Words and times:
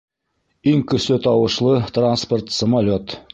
Иң 0.71 0.79
көслө 0.91 1.17
тауышлы 1.27 1.75
транспорт— 1.99 2.51
самолет. 2.61 3.17